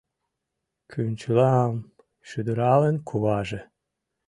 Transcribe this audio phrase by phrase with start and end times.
[0.91, 1.75] Кӱнчылам
[2.27, 3.61] шӱдыралын куваже.